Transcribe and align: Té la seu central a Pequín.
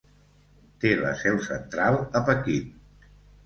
Té 0.83 0.93
la 1.03 1.11
seu 1.21 1.39
central 1.49 2.01
a 2.01 2.25
Pequín. 2.33 2.77